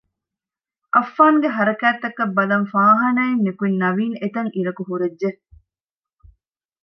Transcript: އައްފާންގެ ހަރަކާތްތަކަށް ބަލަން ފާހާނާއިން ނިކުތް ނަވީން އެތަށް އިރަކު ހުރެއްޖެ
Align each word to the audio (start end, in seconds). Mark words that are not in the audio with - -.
އައްފާންގެ 0.93 1.49
ހަރަކާތްތަކަށް 1.57 2.33
ބަލަން 2.37 2.67
ފާހާނާއިން 2.71 3.43
ނިކުތް 3.45 3.77
ނަވީން 3.81 4.15
އެތަށް 4.21 4.51
އިރަކު 4.55 4.81
ހުރެއްޖެ 4.89 5.29